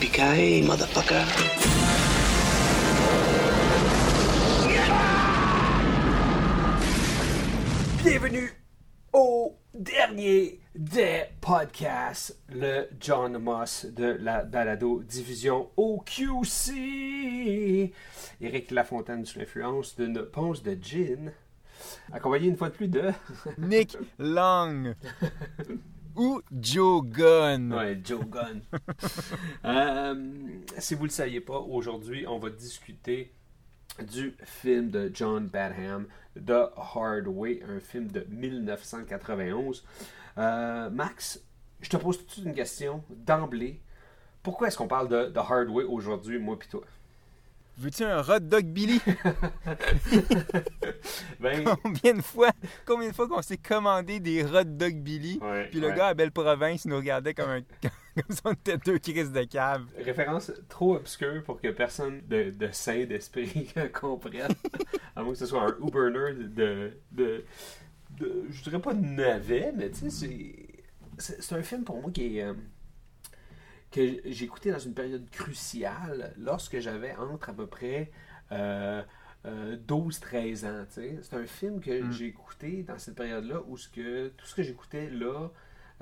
[0.00, 1.24] Yippee-ki-yay, motherfucker.
[8.04, 8.52] Bienvenue
[9.12, 16.72] au dernier des podcasts, le John Moss de la balado diffusion OQC.
[18.40, 21.32] Éric Lafontaine sous l'influence d'une ponce de gin,
[22.12, 23.10] accompagné une fois de plus de...
[23.58, 24.94] Nick Long
[26.18, 27.72] ou Joe Gunn.
[27.72, 28.60] Ouais, Joe Gunn.
[29.64, 30.14] Euh,
[30.78, 33.32] si vous ne le saviez pas, aujourd'hui, on va discuter
[34.02, 39.84] du film de John Badham, The Hard Way, un film de 1991.
[40.38, 41.42] Euh, Max,
[41.80, 43.80] je te pose tout de suite une question d'emblée.
[44.42, 46.82] Pourquoi est-ce qu'on parle de The Hard Way aujourd'hui, moi puis toi?
[47.78, 49.00] Veux-tu un hot dog Billy?
[51.40, 52.50] Ben, combien de fois,
[52.84, 55.38] combien de fois qu'on s'est commandé des hot dog Billy?
[55.40, 55.94] Ouais, puis le ouais.
[55.96, 59.44] gars à Belle-Province il nous regardait comme un comme si on était deux crises de
[59.44, 59.84] cave.
[59.96, 64.48] référence trop obscure pour que personne de, de sain d'esprit comprenne.
[65.14, 67.44] à moins que ce soit un Uber nerd de, de,
[68.18, 70.54] de- Je dirais pas de navet, mais tu sais, c'est.
[71.20, 72.46] C'est c'est un film pour moi qui est.
[73.96, 78.10] euh, que j'ai écouté dans une période cruciale lorsque j'avais entre à peu près
[78.52, 79.02] euh,
[79.46, 80.84] euh, 12-13 ans.
[80.88, 82.12] C'est un film que Mm.
[82.12, 85.48] j'ai écouté dans cette période-là où ce que, tout ce que j'écoutais là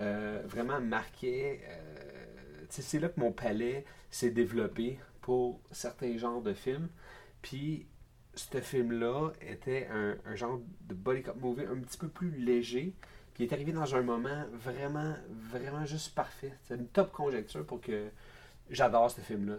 [0.01, 1.61] euh, vraiment marquait.
[1.69, 6.89] euh, c'est là que mon palais s'est développé pour certains genres de films.
[7.43, 7.87] Puis
[8.35, 12.95] ce film-là était un, un genre de body cop movie un petit peu plus léger.
[13.37, 16.55] Puis il est arrivé dans un moment vraiment, vraiment juste parfait.
[16.63, 18.09] C'est une top conjecture pour que
[18.71, 19.57] j'adore ce film-là.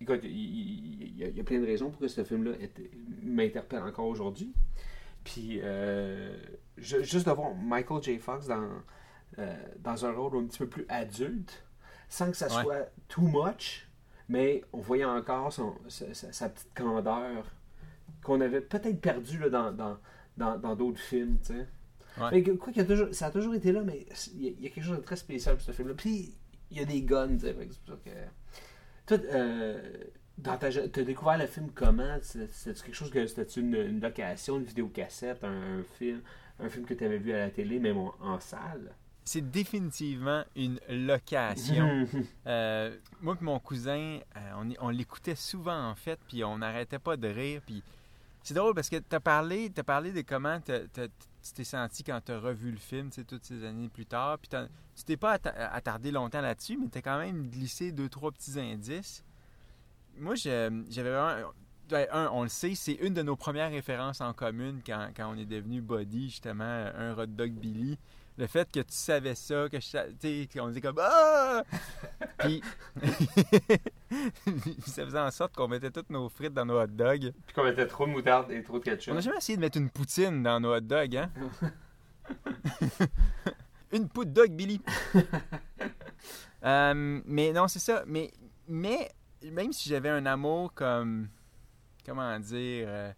[0.00, 2.52] Écoute, il, il- il y a, plein de raisons pour que ce film-là
[3.24, 4.52] m'interpelle encore aujourd'hui.
[5.24, 6.36] Puis euh,
[6.78, 8.18] ju- juste de voir Michael J.
[8.20, 8.68] Fox dans,
[9.40, 11.64] euh, dans un rôle un petit peu plus adulte,
[12.08, 12.62] sans que ça Ouais.
[12.62, 13.88] soit too much,
[14.28, 17.46] mais on voyait encore son, sa, petite candeur
[18.22, 19.98] qu'on avait peut-être perdu là, dans dans-
[20.36, 21.38] dans dans d'autres films.
[22.20, 22.42] Ouais.
[22.42, 24.50] Que, quoi qu'il y a toujours, ça a toujours été là, mais il y, a-
[24.50, 25.94] il y a quelque chose de très spécial pour ce film-là.
[25.96, 26.34] Puis
[26.70, 28.10] il y a des guns, c'est pour ça que.
[29.06, 29.80] Toi, euh,
[30.38, 32.18] dans ta, t'as découvert le film comment?
[32.22, 36.20] C'était quelque chose que c'était une, une location, une vidéocassette, un, un film,
[36.60, 38.94] un film que tu avais vu à la télé, même en, en salle?
[39.24, 42.06] C'est définitivement une location.
[42.46, 47.16] Euh, moi et mon cousin, euh, on, l'écoutait souvent en fait, puis on n'arrêtait pas
[47.16, 47.60] de rire.
[47.64, 47.82] Puis
[48.42, 50.58] c'est drôle parce que tu as parlé, t'as parlé de comment
[51.42, 54.06] tu t'es senti quand tu as revu le film, tu sais, toutes ces années plus
[54.06, 54.38] tard.
[54.38, 54.48] Puis
[54.96, 58.30] tu t'es pas atta- attardé longtemps là-dessus, mais tu as quand même glissé deux, trois
[58.32, 59.24] petits indices.
[60.16, 60.70] Moi, j'avais
[61.10, 61.50] vraiment.
[61.88, 65.32] ben, Un, on le sait, c'est une de nos premières références en commune quand, quand
[65.32, 67.98] on est devenu body, justement, un hot dog Billy.
[68.38, 71.62] Le fait que tu savais ça, que je qu'on disait comme Ah!
[72.38, 72.62] Puis
[74.86, 77.32] ça faisait en sorte qu'on mettait toutes nos frites dans nos hot dogs.
[77.46, 79.12] Puis qu'on mettait trop de moutarde et trop de ketchup.
[79.12, 81.30] On n'a jamais essayé de mettre une poutine dans nos hot dogs, hein?
[83.92, 84.80] une pout dog Billy.
[86.64, 88.04] Euh, mais non, c'est ça.
[88.06, 88.30] Mais,
[88.68, 89.10] mais
[89.50, 91.28] même si j'avais un amour comme.
[92.04, 92.86] Comment dire.
[92.88, 93.12] euh,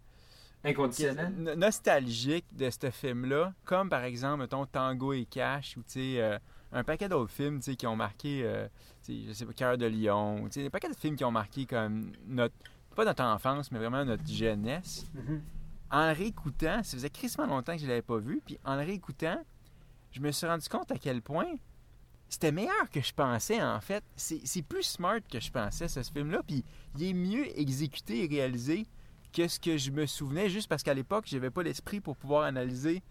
[0.65, 1.33] Inconditionnel.
[1.37, 6.21] no- nostalgique de ce film-là, comme par exemple, mettons, Tango et Cash, ou tu sais,
[6.21, 6.37] euh,
[6.71, 8.67] un paquet d'autres films tu sais, qui ont marqué, euh,
[9.03, 11.23] tu sais, je sais pas, Cœur de Lion, tu sais, un paquet de films qui
[11.23, 12.55] ont marqué comme notre,
[12.95, 15.05] pas notre enfance, mais vraiment notre jeunesse.
[15.13, 15.41] Mhm.
[15.91, 18.81] En le réécoutant, ça faisait crissement longtemps que je l'avais pas vu, puis en le
[18.81, 19.39] réécoutant,
[20.11, 21.53] je me suis rendu compte à quel point
[22.27, 24.03] c'était meilleur que je pensais, en fait.
[24.15, 26.63] C'est c'est plus smart que je pensais, ce film-là, puis
[26.97, 28.87] il est mieux exécuté et réalisé
[29.35, 32.43] que ce que je me souvenais, juste parce qu'à l'époque, j'avais pas l'esprit pour pouvoir
[32.43, 33.03] analyser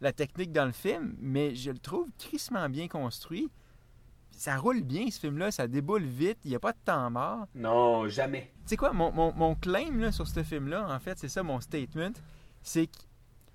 [0.00, 3.48] la technique dans le film, mais je le trouve crissement bien construit.
[4.32, 7.46] Ça roule bien, ce film-là, ça déboule vite, il n'y a pas de temps mort.
[7.54, 8.52] Non, jamais.
[8.64, 11.42] Tu sais quoi, mon, mon, mon claim là, sur ce film-là, en fait, c'est ça
[11.42, 12.12] mon statement,
[12.62, 12.98] c'est que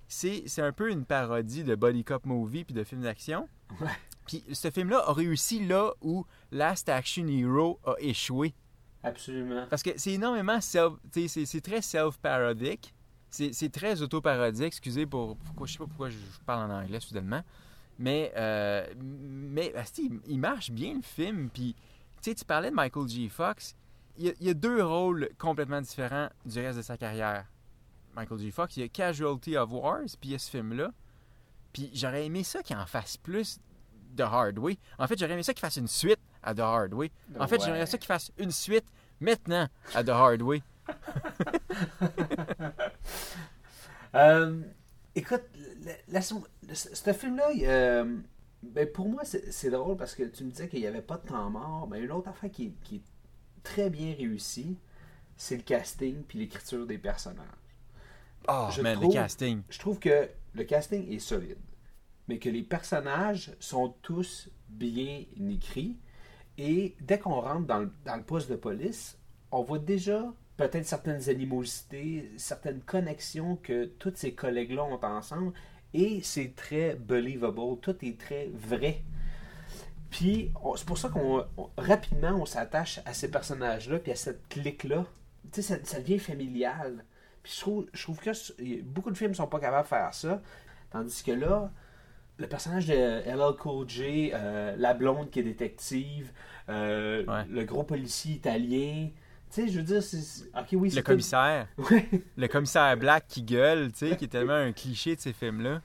[0.08, 3.48] c'est c'est un peu une parodie de Body Cop Movie puis de films d'action.
[3.80, 3.88] Ouais.
[4.26, 8.54] Puis ce film-là a réussi là où Last Action Hero a échoué.
[9.06, 9.66] Absolument.
[9.68, 10.94] Parce que c'est énormément self...
[11.12, 12.94] C'est très self-parodique.
[13.30, 14.66] C'est très autoparodique.
[14.66, 15.36] Excusez pour...
[15.36, 17.42] Pourquoi, je sais pas pourquoi je parle en anglais soudainement.
[17.98, 21.48] Mais, euh, mais asti, il, marche bien le film.
[21.50, 21.74] Puis,
[22.22, 23.28] tu sais, tu parlais de Michael J.
[23.28, 23.74] Fox.
[24.18, 27.46] Il y, a, il a deux rôles complètement différents du reste de sa carrière.
[28.14, 28.50] Michael J.
[28.50, 30.90] Fox, il y a Casualty of Wars, puis il y a ce film-là.
[31.72, 33.60] Puis j'aurais aimé ça qu'il en fasse plus
[34.14, 34.78] de Hard Way.
[34.98, 37.10] En fait, j'aurais aimé ça qu'il fasse une suite à The Hard Way.
[37.38, 37.64] En fait, Ouais.
[37.66, 38.86] j'aimerais ça qu'il fasse une suite
[39.20, 40.62] maintenant à The Hard Way.
[44.14, 44.60] Euh,
[45.14, 45.42] écoute,
[45.84, 48.16] la- la- la- ce film-là, il, euh,
[48.62, 51.26] ben, pour moi, c'est drôle parce que tu me disais qu'il n'y avait pas de
[51.28, 51.86] temps mort.
[51.90, 53.02] Mais une autre affaire qui, est- qui est
[53.62, 54.78] très bien réussie,
[55.36, 57.44] c'est le casting puis l'écriture des personnages.
[58.48, 59.62] Oh, Je man, trouve- le casting.
[59.68, 61.58] Je trouve que le casting est solide,
[62.28, 65.98] mais que les personnages sont tous bien écrits.
[66.58, 67.78] Et dès qu'on rentre dans
[68.16, 69.18] le, poste de police,
[69.50, 70.24] on voit déjà
[70.56, 75.52] peut-être certaines animosités, certaines connexions que tous ces collègues-là ont ensemble.
[75.92, 79.02] Et c'est très believable, tout est très vrai.
[80.10, 84.48] Puis c'est pour ça qu'on on- rapidement on s'attache à ces personnages-là, puis à cette
[84.48, 85.04] clique-là.
[85.52, 87.04] Tu sais, ça, devient familial.
[87.42, 90.42] Puis je trouve, je trouve que beaucoup de films sont pas capables de faire ça.
[90.90, 91.70] Tandis que là,
[92.38, 96.30] le personnage de LL Cool J, euh, la blonde qui est détective,
[96.68, 97.44] euh, Ouais.
[97.50, 99.08] le gros policier italien.
[99.50, 100.44] Tu sais, je veux dire, c'est.
[100.58, 101.68] Ok, oui, Le commissaire.
[101.90, 102.08] Ouais.
[102.36, 105.80] Le commissaire Black qui gueule, tu sais, qui est tellement un cliché de ces films-là.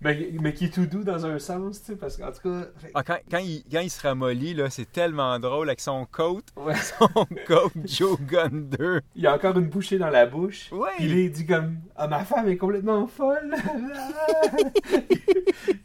[0.00, 2.66] Mais, mais qui est tout doux dans un sens, tu sais, parce qu'en tout cas.
[2.76, 6.06] fait- Ah, quand, quand il, quand il se ramollit, là, c'est tellement drôle avec son
[6.06, 6.74] coat, ouais.
[6.76, 7.08] son
[7.46, 9.00] coat Joe Gun 2.
[9.16, 10.70] Il a encore une bouchée dans la bouche.
[10.70, 10.90] Ouais.
[10.98, 13.54] Puis là, il dit comme Ah, ma femme est complètement folle.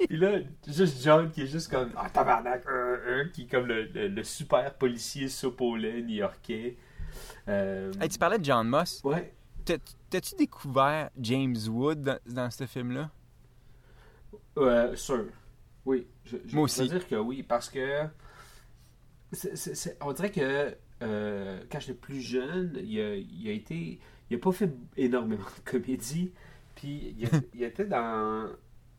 [0.08, 3.66] Puis là, juste John qui est juste comme Ah, tabarnak, euh, euh, qui est comme
[3.66, 5.28] le, le- le super policier
[5.80, 6.78] lait new-yorkais.
[7.48, 9.02] Euh, Hey, tu parlais de John Moss.
[9.04, 9.34] Ouais.
[9.66, 9.78] T'as-
[10.10, 13.10] T'as-tu découvert James Wood dans, dans ce film-là?
[14.58, 15.26] Euh, sûr.
[15.86, 16.08] Oui.
[16.26, 16.88] Je, je Moi aussi.
[16.88, 18.06] dire que oui, parce que
[19.32, 24.00] c'est- c'est- on dirait que euh, quand j'étais plus jeune, il a, il a été.
[24.30, 26.32] Il a pas fait énormément de comédie.
[26.76, 28.50] Puis il, a- il était dans,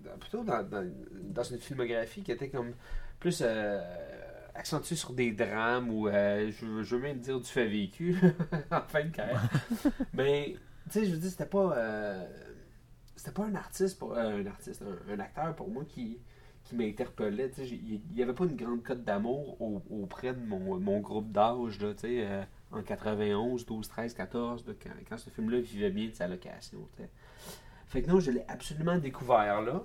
[0.01, 0.87] dans- plutôt dans, dans,
[1.31, 2.73] dans une filmographie qui était comme
[3.21, 3.81] plus euh,
[4.55, 8.17] accentuée sur des drames ou euh, je, je veux même dire du fait vécu
[8.71, 9.43] en fin de carrière.
[10.13, 10.57] Mais
[10.87, 11.75] tu sais, je veux dire, c'était pas.
[13.25, 16.19] C'était pas un artiste, pour, euh, un artiste, un, acteur pour moi qui,
[16.63, 17.51] qui m'interpellait.
[17.59, 21.79] Il n'y avait pas une grande cote d'amour au- auprès de mon, mon groupe d'âge,
[21.83, 26.29] euh, en 91, 12, 13, 14, là, quand, quand ce film-là vivait bien de sa
[26.29, 26.87] location.
[27.87, 29.83] Fait que non, je l'ai absolument découvert là.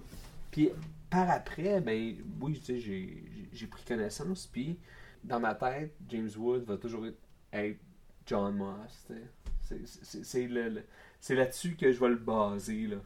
[0.52, 0.72] Puis
[1.10, 4.48] par après, ben oui, j'ai pris connaissance.
[4.48, 4.78] Puis
[5.24, 7.06] dans ma tête, James Wood va toujours
[7.54, 7.80] être
[8.26, 9.08] John Moss.
[9.62, 12.88] c'est là-dessus que je vais le baser.
[12.88, 12.98] Là,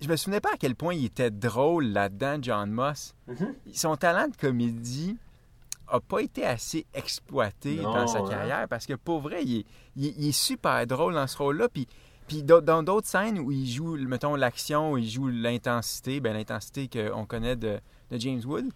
[0.00, 3.14] Je me souvenais pas à quel point il était drôle là-dedans, John Moss.
[3.28, 3.54] Mhm.
[3.72, 5.16] Son talent de comédie
[5.88, 8.28] a pas été assez exploité Non, dans sa hein.
[8.28, 9.66] carrière parce que pour vrai, il est,
[9.96, 11.68] il est- il est super drôle dans ce rôle-là.
[11.68, 11.86] Puis,
[12.26, 16.88] puis dans d'autres scènes où il joue, mettons, l'action, où il joue l'intensité, ben, l'intensité
[16.88, 17.78] qu'on connaît de,
[18.10, 18.66] de James Wood,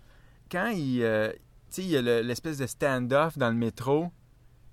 [0.50, 1.36] quand il, euh, tu
[1.70, 4.10] sais, il y a le- l'espèce de stand-off dans le métro,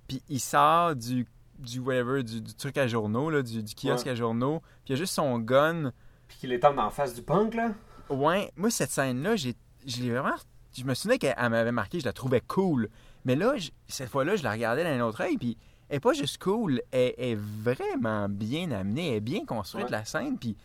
[0.07, 1.25] puis il sort du,
[1.59, 4.11] du whatever, du, du truc à journaux, là, du, du kiosque Ouais.
[4.11, 5.91] à journaux, puis il y a juste son gun.
[6.27, 7.71] Puis qu'il est en face du punk, là?
[8.09, 9.55] Ouais, moi, cette scène-là, j'ai,
[9.85, 10.35] je l'ai vraiment.
[10.77, 12.89] Je me souvenais qu'elle elle m'avait marqué, je la trouvais cool.
[13.23, 15.57] Mais là, je- cette fois-là, je la regardais d'un autre œil, puis
[15.89, 19.91] elle est pas juste cool, elle est vraiment bien amenée, elle est bien construite, Ouais.
[19.91, 20.55] la scène, puis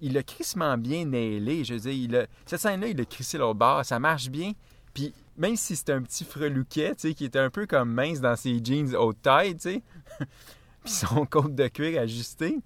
[0.00, 1.64] il l'a crissement bien nailé.
[1.64, 4.52] Je veux dire, il a- cette scène-là, il a crissé l'autre bord, ça marche bien.
[4.94, 8.20] Puis même si c'est un petit frelouquet, tu sais, qui était un peu comme mince
[8.20, 9.82] dans ses jeans haute taille, tu sais,
[10.84, 12.58] puis son côte de cuir ajusté,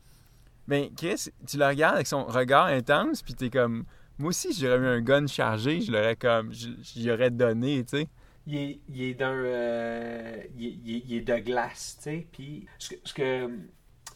[0.69, 3.85] ben Chris, tu le regardes avec son regard intense, puis t'es comme...
[4.19, 6.53] Moi aussi, j'aurais eu un gun chargé, je l'aurais comme...
[6.53, 8.09] J'y aurais donné, tu sais.
[8.47, 9.15] Il est,
[11.21, 12.27] de glace, tu sais.
[12.33, 12.99] Puis, ce que.
[13.05, 13.49] Ce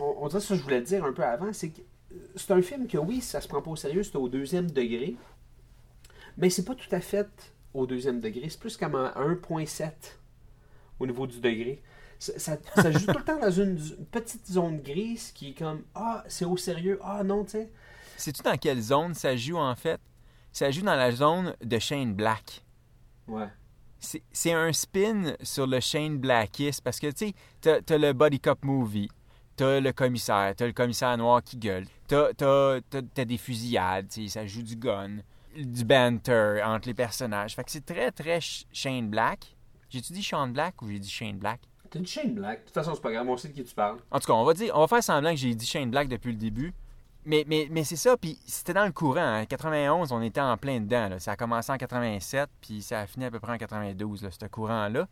[0.00, 1.80] on, dirait ça que je voulais dire un peu avant, c'est que
[2.12, 4.70] euh, c'est un film que, oui, ça se prend pas au sérieux, c'est au deuxième
[4.70, 5.16] degré.
[6.36, 8.48] Mais c'est pas tout à fait au deuxième degré.
[8.48, 9.90] C'est plus comme un 1.7
[10.98, 11.82] au niveau du degré.
[12.18, 12.56] Ça,
[12.90, 16.44] joue tout le temps dans une, une petite zone grise qui est comme Ah, c'est
[16.44, 16.98] au sérieux.
[17.02, 17.70] Ah, non, tu sais.
[18.16, 20.00] Sais-tu dans quelle zone ça joue, en fait?
[20.52, 22.64] Ça joue dans la zone de Shane Black.
[23.28, 23.48] Ouais.
[23.98, 28.38] C'est un spin sur le Shane Blackist, parce que, tu sais, t'as t'as le Body
[28.38, 29.08] Cop Movie,
[29.56, 34.08] t'as le commissaire, t'as le commissaire noir qui gueule, t'as t'as- t'as- t'as des fusillades,
[34.08, 35.16] tu sais, ça joue du gun,
[35.56, 37.54] du banter entre les personnages.
[37.56, 39.56] Fait que c'est très, très Sh- Shane Black.
[39.88, 41.60] J'ai-tu dit Shane Black ou j'ai dit Shane Black?
[41.90, 42.60] T'as une chaîne black.
[42.60, 43.98] De toute façon, c'est pas grave, on sait de qui tu parles.
[44.10, 46.08] En tout cas, on va dire, on va faire semblant que j'ai dit Shane Black
[46.08, 46.72] depuis le début.
[47.24, 49.40] Mais, mais, mais c'est ça, puis c'était dans le courant.
[49.40, 51.08] En 91, on était en plein dedans.
[51.08, 51.18] là.
[51.18, 54.30] Ça a commencé en 87, puis ça a fini à peu près en 92, là,
[54.30, 55.08] ce courant-là.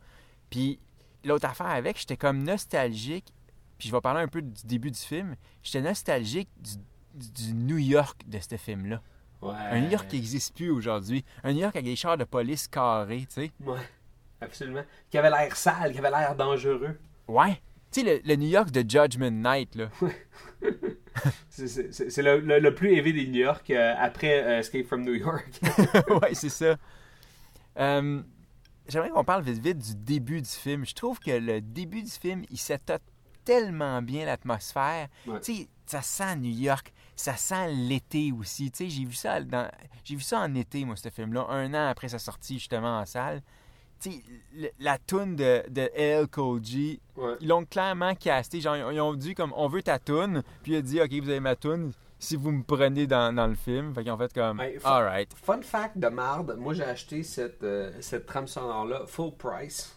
[0.49, 0.79] Puis
[1.25, 3.33] l'autre affaire avec, j'étais comme nostalgique.
[3.79, 5.35] Puis je vais parler un peu du début du film.
[5.65, 6.77] J'étais nostalgique du,
[7.15, 9.01] du- du New York de ce film-là.
[9.43, 9.53] Ouais.
[9.57, 11.25] Un New York qui n'existe plus aujourd'hui.
[11.43, 13.53] Un New York avec des chars de police carrés, tu sais.
[13.65, 13.81] Ouais,
[14.45, 14.85] absolument.
[15.11, 16.99] Qui avait l'air sale, qui avait l'air dangereux.
[17.29, 17.61] Ouais.
[17.93, 19.89] Tu sais, le, le New York de Judgment Night, là.
[21.49, 25.15] C'est- le, le- le plus élevé des New York euh, après euh, Escape from New
[25.15, 25.49] York.
[26.23, 26.77] ouais, c'est ça.
[27.79, 28.23] Euh,
[28.89, 30.85] J'aimerais qu'on parle vite vite du début du film.
[30.85, 33.01] Je trouve que le début du film, il setup
[33.45, 35.09] tellement bien l'atmosphère.
[35.27, 35.41] Ouais.
[35.41, 38.71] Tu sais, ça sent New York, ça sent l'été aussi.
[38.71, 39.71] Tu sais, j'ai vu ça dans,
[40.03, 43.07] j'ai vu ça en été, moi, ce film-là, un an après sa sortie justement en
[43.07, 43.41] salle.
[44.57, 46.27] Le- la toune de, de LL
[47.17, 47.35] Ouais.
[47.41, 48.61] ils l'ont clairement casté.
[48.61, 51.29] Genre, ils ont dit comme, on veut ta toune, puis il a dit, ok, vous
[51.31, 53.95] avez ma toune, si vous me prenez dans, dans le film.
[53.95, 55.33] Fait qu'ils ont fait comme, alright.
[55.35, 59.97] Fun fact de marde, moi j'ai acheté cette, euh, cette trame sonore-là full price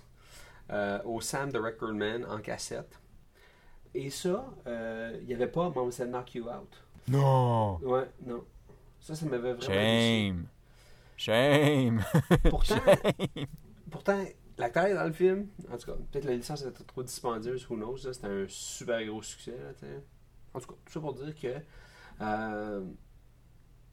[0.71, 2.99] euh, au Sam de Record Man en cassette.
[3.95, 6.83] Et ça, euh, il n'y avait pas Mom Said Knock You Out.
[7.07, 7.79] Non!
[7.81, 8.43] Ouais, non.
[8.99, 9.61] Ça, ça m'avait vraiment.
[9.61, 10.45] Shame!
[11.15, 12.03] Shame!
[12.49, 13.45] Pourtant, Shame!
[13.91, 14.23] Pourtant
[14.57, 15.47] l'acteur est dans le film.
[15.71, 17.97] En tout cas, peut-être la licence était trop dispendieuse, who knows.
[17.97, 19.51] C'était un super gros succès.
[19.57, 19.87] Là,
[20.53, 21.55] en tout cas, tout ça pour dire que.
[22.21, 22.81] euh,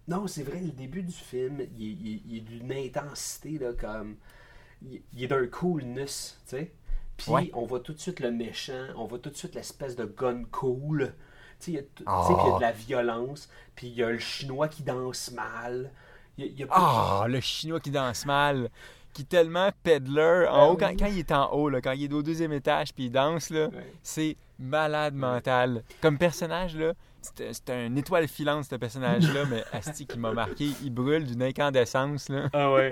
[0.06, 4.16] non, c'est vrai, le début du film, il il il est d'une intensité, là, comme.
[4.82, 6.72] Il, il est d'un coolness, tu sais.
[7.16, 7.50] Puis Ouais.
[7.54, 10.44] on voit tout de suite le méchant, on voit tout de suite l'espèce de gun
[10.52, 11.14] cool.
[11.60, 11.82] Tu sais, il y a
[12.22, 12.46] sais, Ah.
[12.46, 15.92] a de la violence, puis il y a le chinois qui danse mal.
[16.38, 18.70] A, a Ah, le chinois qui danse mal!
[19.14, 22.04] Qui est tellement peddler en Ben haut, quand, il est en haut, là, quand il
[22.04, 23.92] est au deuxième étage puis il danse, là, Ouais.
[24.02, 25.82] c'est malade mental.
[26.02, 26.92] Comme personnage, là,
[27.22, 32.28] c'est un étoile filante, ce personnage-là, mais Asti qui m'a marqué, il brûle d'une incandescence,
[32.28, 32.50] là.
[32.52, 32.90] Ah ouais.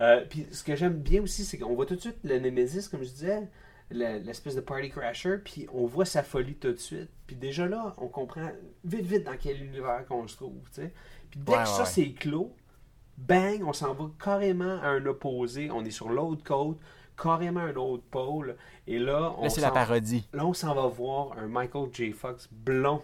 [0.00, 2.88] Euh, puis ce que j'aime bien aussi, c'est qu'on voit tout de suite le Nemesis,
[2.88, 3.48] comme je disais,
[3.90, 7.10] le- l'espèce de party crasher, puis on voit sa folie tout de suite.
[7.26, 8.50] Puis déjà là, on comprend
[8.84, 10.60] vite, vite dans quel univers qu'on se trouve.
[10.74, 10.90] Puis
[11.36, 12.54] dès Ouais, que ouais, ça c'est clos,
[13.18, 15.70] bang, on s'en va carrément à un opposé.
[15.70, 16.78] On est sur l'autre côte,
[17.20, 18.56] carrément à un autre pôle.
[18.86, 20.28] Et là, on Là, c'est la s'en- parodie.
[20.32, 22.12] Là, on s'en va voir un Michael J.
[22.12, 23.02] Fox blond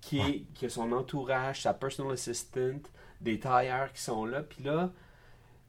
[0.00, 2.80] qui, est, qui a son entourage, sa personal assistant,
[3.20, 4.42] des tailleurs qui sont là.
[4.42, 4.90] Puis là,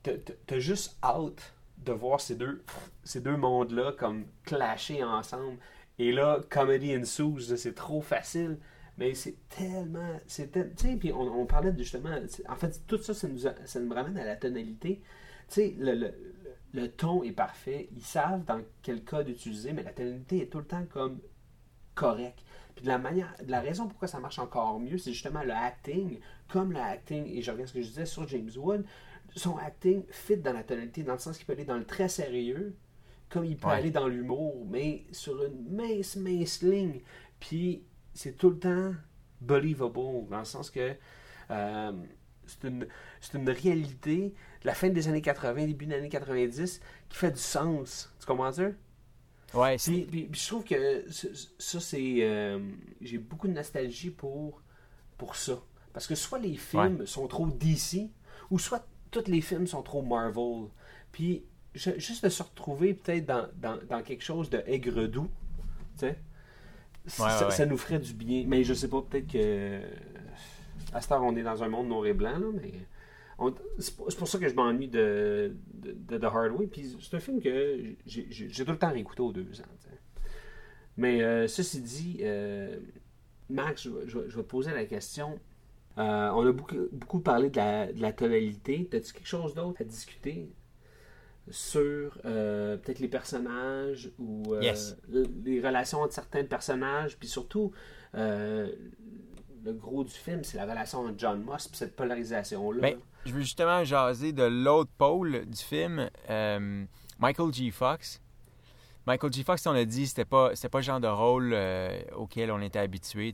[0.01, 2.63] t'as- juste hâte de voir ces deux,
[3.03, 5.57] ces deux mondes-là comme clasher ensemble.
[5.99, 8.57] Et là, comedy ensues, c'est trop facile.
[8.97, 10.19] Mais c'est tellement.
[10.27, 10.43] Tu
[10.75, 12.15] sais, puis on, on parlait de justement.
[12.47, 15.01] En fait, tout ça, ça nous, a- ça nous ramène à la tonalité.
[15.47, 16.11] Tu sais, le,
[16.73, 17.89] le, ton est parfait.
[17.95, 21.19] Ils savent dans quel code utiliser, mais la tonalité est tout le temps comme
[21.95, 22.39] correct.
[22.75, 25.51] Puis de la manière, de la raison pourquoi ça marche encore mieux, c'est justement le
[25.53, 28.85] acting, comme le acting, et je reviens à ce que je disais sur James Wood,
[29.35, 32.09] son acting fit dans la tonalité, dans le sens qu'il peut aller dans le très
[32.09, 32.75] sérieux,
[33.29, 33.75] comme il peut Ouais.
[33.75, 37.01] aller dans l'humour, mais sur une mince, mince ligne.
[37.39, 38.93] Puis c'est tout le temps
[39.41, 40.95] believable, dans le sens que
[41.51, 41.91] euh,
[42.45, 42.67] c'est
[43.37, 46.79] une, réalité de la fin des années 80, début des années 90,
[47.09, 48.13] qui fait du sens.
[48.19, 48.69] Tu comprends ça?
[49.53, 51.05] Ouais, c'est- Puis, puis- puis je trouve que
[51.59, 52.17] ça, c'est.
[52.21, 52.59] euh,
[53.01, 54.61] J'ai beaucoup de nostalgie pour,
[55.17, 55.59] pour ça.
[55.93, 58.09] Parce que soit les films sont trop DC,
[58.49, 60.69] ou soit tous les films sont trop Marvel.
[61.11, 61.43] Puis
[61.75, 65.29] ju- juste de se retrouver peut-être dans, dans, dans quelque chose de aigre-doux,
[65.93, 66.17] tu sais,
[67.51, 68.45] ça, nous ferait du bien.
[68.47, 69.81] Mais je sais pas, peut-être que.
[70.93, 72.73] À cette heure, on est dans un monde noir et blanc, là, mais.
[73.39, 76.67] on- C'est pour ça que je m'ennuie de, de, The Hard Way.
[76.67, 79.65] Puis c'est un film que j'ai tout le temps réécouté aux deux ans.
[80.97, 82.79] Mais euh, ceci dit, euh,
[83.49, 85.39] Max, je, vais- je vais je vais te poser la question.
[85.97, 88.87] Euh, on a beaucoup, beaucoup parlé de la, de la tonalité.
[88.93, 90.49] As-tu quelque chose d'autre à discuter?
[91.49, 94.95] Sur euh, peut-être les personnages ou euh, Yes.
[95.09, 97.71] les relations entre certains personnages, puis surtout
[98.15, 98.71] euh,
[99.63, 102.81] le gros du film, c'est la relation entre John Moss et cette polarisation-là.
[102.81, 106.09] Ben, je veux justement jaser de l'autre pôle du film,
[107.19, 107.71] Michael G.
[107.71, 108.21] Fox.
[109.05, 109.43] Michael G.
[109.43, 111.55] Fox, on a dit, c'était pas, c'était pas le genre de rôle
[112.15, 113.33] auquel on était habitué.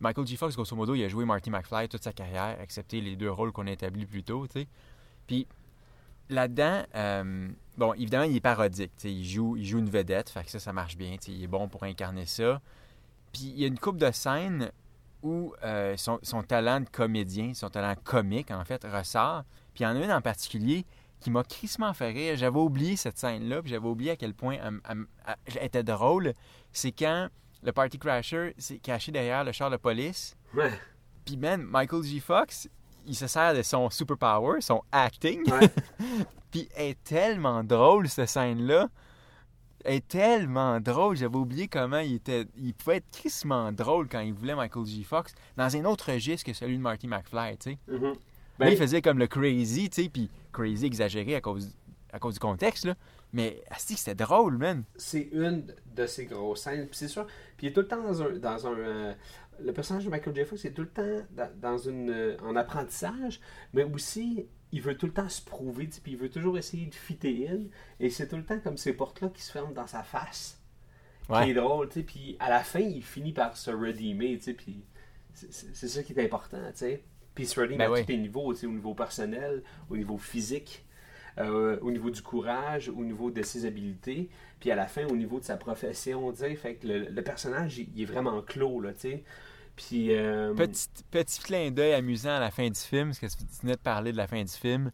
[0.00, 0.36] Michael G.
[0.36, 3.52] Fox, grosso modo, il a joué Marty McFly toute sa carrière, excepté les deux rôles
[3.52, 4.46] qu'on a établis plus tôt.
[5.26, 5.46] Puis
[6.28, 8.92] là-dedans, euh, bon, évidemment, il est parodique.
[9.04, 11.16] Il joue, il joue une vedette, fait que ça, ça marche bien.
[11.28, 12.60] Il est bon pour incarner ça.
[13.32, 14.70] Puis il y a une coupe de scènes
[15.22, 19.44] où euh, son, son talent de comédien, son talent comique, en fait, ressort.
[19.74, 20.84] Puis il y en a une en particulier
[21.20, 22.36] qui m'a crissement fait rire.
[22.36, 25.06] J'avais oublié cette scène-là, puis j'avais oublié à quel point elle-
[25.46, 26.34] elle était drôle.
[26.72, 27.28] C'est quand
[27.62, 30.36] le party crasher s'est caché derrière le char de police.
[30.54, 30.70] Ouais.
[31.24, 32.20] Puis, man, Michael G.
[32.20, 32.68] Fox,
[33.06, 35.42] il se sert de son superpower, son acting.
[35.50, 35.68] Ouais.
[36.50, 38.88] Puis est tellement drôle, cette scène-là.
[39.84, 41.16] est tellement drôle.
[41.16, 42.46] J'avais oublié comment il était.
[42.56, 45.04] Il pouvait être crissement drôle quand il voulait Michael J.
[45.04, 47.78] Fox dans un autre registre que celui de Marty McFly, tu sais.
[47.88, 48.02] Mhm.
[48.04, 48.12] Là,
[48.58, 51.76] Ben, il faisait comme le crazy, tu sais, puis crazy exagéré à cause,
[52.12, 52.94] à cause du contexte, là.
[53.32, 54.84] Mais, asti, c'était drôle, man.
[54.96, 56.86] c'est une de ses grosses scènes.
[56.86, 57.26] Puis c'est sûr.
[57.56, 58.30] Puis il est tout le temps dans un.
[58.38, 59.12] Dans un euh,
[59.60, 60.44] le personnage de Michael J.
[60.44, 61.26] Fox est tout le temps
[61.60, 63.40] dans, une, euh, en apprentissage,
[63.72, 66.94] mais aussi il veut tout le temps se prouver, puis il veut toujours essayer de
[66.94, 67.60] fitter in.
[68.00, 70.60] Et c'est tout le temps comme ces portes-là qui se ferment dans sa face.
[71.28, 71.44] Ouais.
[71.44, 72.02] Qui est drôle, tu sais.
[72.02, 74.54] Puis à la fin, il finit par se redeemer, tu sais.
[74.54, 74.84] Puis
[75.32, 77.04] c'est- ça qui est important, tu sais.
[77.34, 78.02] Puis il se redeem Ben à oui.
[78.04, 80.84] tous les niveaux, tu sais, au niveau personnel, au niveau physique,
[81.38, 84.28] euh, au niveau du courage, au niveau de ses habiletés,
[84.64, 86.56] puis à la fin, au niveau de sa profession, tu.
[86.56, 89.24] Fait que le, le personnage, il, il est vraiment clos, là, tu sais.
[89.76, 90.16] Puis.
[90.16, 93.74] euh, Petit, petit clin d'œil amusant à la fin du film, parce que tu venais
[93.74, 94.90] de parler de la fin du film.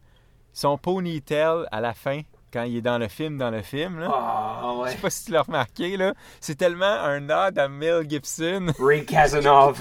[0.51, 2.19] Son ponytail à la fin,
[2.51, 4.09] quand il est dans le film, dans le film, là.
[4.13, 4.91] Ah, Je ouais.
[4.91, 6.13] sais pas si tu l'as remarqué, là.
[6.41, 8.73] C'est tellement un nod à Mel Gibson.
[8.77, 9.79] Ray Casanov.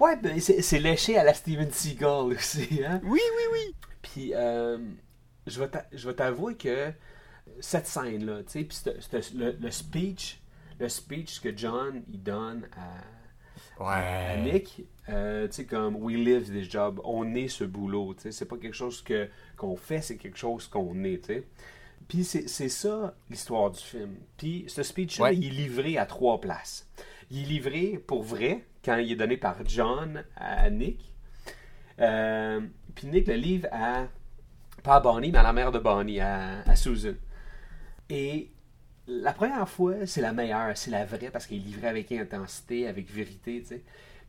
[0.00, 3.00] ouais, ben, c'est léché à la Steven Seagal aussi, hein.
[3.04, 3.74] Oui, oui, oui.
[4.02, 4.78] Puis, euh,
[5.46, 6.92] je je vais t'avouer que
[7.60, 8.78] cette scène-là, tu sais, puis
[9.36, 10.40] le, le speech,
[10.78, 16.50] le speech que John, il donne à, à Nick, euh, tu sais, comme «We live
[16.50, 20.00] this job», on est ce boulot, tu sais, c'est pas quelque chose que qu'on fait,
[20.00, 21.46] c'est quelque chose qu'on est, tu sais.
[22.08, 24.16] Puis c'est c'est ça l'histoire du film.
[24.36, 25.36] Puis ce speech-là, Ouais.
[25.36, 26.88] il est livré à trois places.
[27.30, 30.98] Il est livré pour vrai quand il est donné par John à Nick.
[32.00, 32.60] Euh,
[32.94, 34.06] puis Nick le livre à,
[34.82, 37.14] pas à Bonnie, mais à la mère de Bonnie, à, à Susan.
[38.10, 38.50] Et
[39.06, 42.86] la première fois, c'est la meilleure, c'est la vraie, parce qu'il est livré avec intensité,
[42.88, 43.84] avec vérité, tu sais.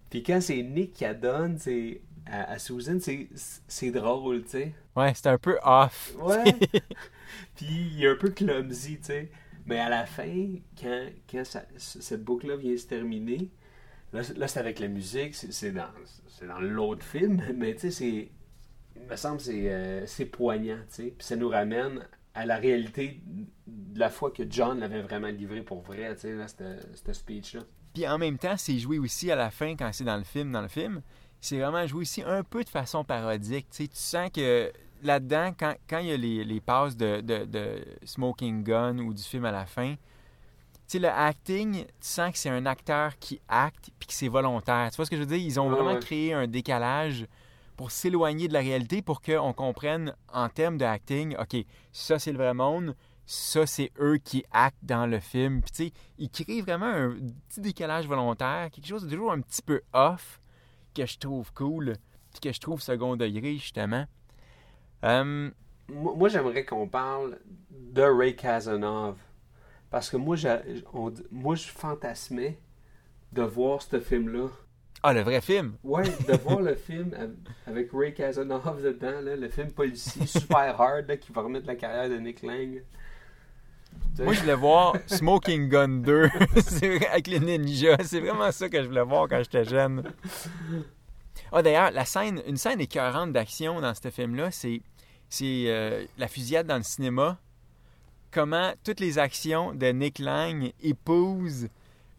[0.10, 3.28] Puis quand c'est Nick qui la donne, sais, à, à Susan, c'est
[3.68, 4.74] c'est drôle, tu sais.
[4.96, 6.14] Ouais, c'est un peu off.
[6.20, 6.44] Ouais.
[7.56, 9.32] Puis il est un peu clumsy, tu sais.
[9.66, 13.50] Mais à la fin, quand, quand ça- cette boucle-là vient se terminer,
[14.14, 15.88] là, c'est- là, c'est avec la musique, c'est c'est dans,
[16.28, 18.30] c'est dans l'autre film, mais tu sais, c'est.
[18.98, 21.14] Il me semble que c'est euh, c'est poignant, tu sais.
[21.18, 23.22] Puis ça nous ramène à la réalité
[23.68, 27.62] de la fois que John l'avait vraiment livré pour vrai, tu sais, cette speech-là.
[27.94, 30.52] Puis en même temps, c'est joué aussi à la fin, quand c'est dans le film,
[30.52, 31.02] dans le film,
[31.42, 33.68] c'est vraiment joué aussi un peu de façon parodique.
[33.72, 34.72] Tu sais, tu sens que
[35.04, 39.14] là-dedans, quand, quand il y a les, les passes de, de, de Smoking Gun ou
[39.14, 39.98] du film à la fin, tu
[40.88, 44.90] sais, le acting, tu sens que c'est un acteur qui acte puis que c'est volontaire.
[44.92, 45.38] Tu vois ce que je veux dire?
[45.38, 46.00] Ils ont Ouais, vraiment ouais.
[46.00, 47.26] créé un décalage
[47.78, 51.56] pour s'éloigner de la réalité pour qu'on comprenne en termes de acting, OK,
[51.92, 55.62] ça c'est le vrai monde, ça c'est eux qui actent dans le film.
[55.62, 57.16] Puis tu sais, ils créent vraiment un
[57.50, 60.42] petit décalage volontaire, quelque chose de toujours un petit peu off
[60.94, 61.96] que je trouve cool,
[62.32, 64.06] puis que je trouve second degré justement.
[65.04, 65.52] Hum,
[65.90, 69.18] Moi, j'aimerais qu'on parle de Ray Casanov.
[69.90, 70.62] Parce que moi, j'a-
[70.94, 72.58] on- moi je fantasmais
[73.34, 74.48] de voir ce film-là.
[75.04, 75.74] Ah, le vrai film!
[75.84, 77.34] Ouais, de voir le film av-
[77.66, 81.76] avec Ray Casanov dedans, là, le film policier super hard là, qui va remettre la
[81.76, 82.84] carrière de Nick Lang.
[84.20, 86.30] Moi, je voulais voir Smoking Gun 2
[86.62, 87.98] C'est vrai, avec les ninjas.
[88.04, 90.04] C'est vraiment ça que je voulais voir quand j'étais jeune.
[91.52, 94.82] Ah, d'ailleurs, la scène, une scène écœurante d'action dans ce film-là, c'est,
[95.30, 97.40] c'est euh, la fusillade dans le cinéma.
[98.32, 101.68] Comment toutes les actions de Nick Lang épousent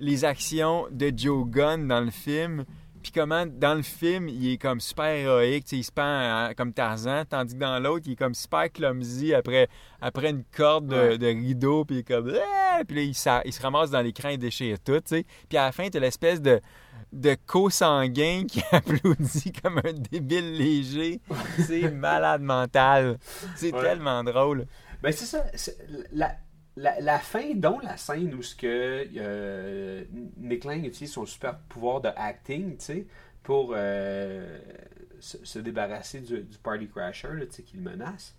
[0.03, 2.65] les actions de Joe Gunn dans le film.
[3.03, 6.51] Puis comment, dans le film, il est comme super héroïque, tu sais, il se pend
[6.57, 9.69] comme Tarzan, tandis que dans l'autre, il est comme super clumsy après,
[10.01, 11.19] après une corde de, Ouais.
[11.19, 12.33] de rideau, puis il est comme...
[12.33, 12.81] Ah!
[12.87, 13.03] Puis là,
[13.45, 15.25] il, se ramasse dans l'écran et déchire tout, tu sais.
[15.49, 16.61] Puis à la fin, t'as l'espèce de,
[17.13, 21.21] de co-sanguin qui applaudit comme un débile léger.
[21.59, 23.19] C'est malade mental.
[23.57, 23.83] C'est Ouais.
[23.83, 24.67] tellement drôle.
[25.03, 25.45] Ben c'est ça.
[26.13, 26.37] La,
[26.77, 30.05] la, la fin, dont la scène où ce que euh,
[30.39, 33.07] Nick Lang utilise son super pouvoir de acting, tu sais,
[33.43, 34.59] pour euh,
[35.21, 38.35] se, se débarrasser du, du party crasher, tu sais, qui le menace.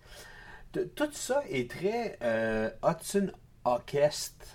[0.96, 3.32] Tout ça est très euh, Hudson
[3.64, 4.46] Orchestre.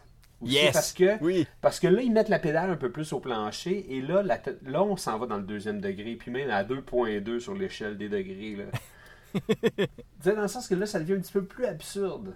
[0.41, 0.73] aussi, Yes!
[0.73, 1.47] Parce que, Oui.
[1.61, 4.41] parce que là, ils mettent la pédale un peu plus au plancher et là, la
[4.65, 8.09] là on s'en va dans le deuxième degré, puis même à 2.2 sur l'échelle des
[8.09, 8.57] degrés.
[8.57, 8.65] Là.
[10.25, 12.35] dans le sens que là, ça devient un petit peu plus absurde.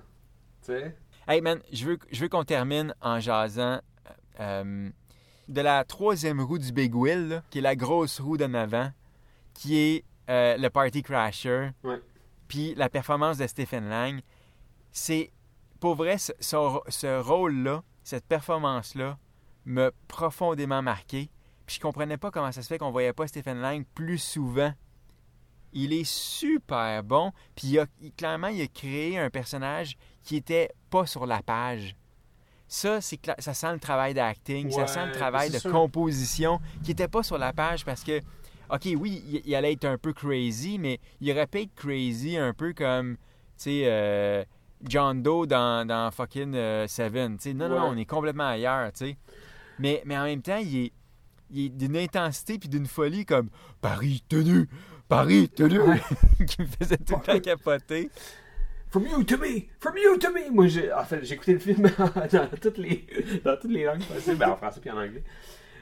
[0.64, 0.96] Tu sais?
[1.28, 3.80] Hey man, je veux, je veux qu'on termine en jasant
[4.40, 4.90] euh,
[5.48, 8.90] de la troisième roue du Big Wheel, là, qui est la grosse roue d'en avant,
[9.54, 11.70] qui est euh, le Party Crasher,
[12.48, 14.20] puis la performance de Stephen Lang.
[14.90, 15.30] C'est,
[15.80, 19.16] pour vrai, ce, ce- ce rôle-là, cette performance-là,
[19.64, 21.30] m'a profondément marqué.
[21.66, 24.72] Puis je comprenais pas comment ça se fait qu'on voyait pas Stephen Lang plus souvent
[25.74, 27.32] il est super bon.
[27.54, 31.42] Puis il a- il- clairement, il a créé un personnage qui était pas sur la
[31.42, 31.96] page.
[32.68, 35.70] Ça, c'est cla- ça sent le travail d'acting, ça sent le travail de sûr.
[35.70, 38.20] composition qui était pas sur la page parce que,
[38.70, 42.36] ok, oui, il, il allait être un peu crazy, mais il aurait pu être crazy
[42.38, 43.20] un peu comme, tu
[43.64, 44.42] sais, euh,
[44.88, 47.36] John Doe dans, dans fucking euh, Seven.
[47.54, 47.80] Non, non, Ouais.
[47.80, 49.16] non, on est complètement ailleurs, tu sais.
[49.78, 50.92] Mais, mais en même temps, il est,
[51.50, 53.50] il est d'une intensité puis d'une folie comme
[53.82, 54.68] Paris tenu,
[55.08, 55.78] Paris tenu,
[56.46, 58.10] qui me faisait tout le temps capoter.
[58.92, 59.70] From you to me!
[59.80, 60.50] From you to me!
[60.50, 61.90] Moi, j'ai, en fait, j'ai écouté le film
[62.30, 63.06] dans toutes les,
[63.42, 65.24] dans toutes les langues possibles, ben, en français puis en anglais.